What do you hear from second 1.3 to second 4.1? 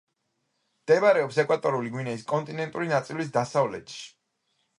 ეკვატორული გვინეის კონტინენტური ნაწილის დასავლეთში.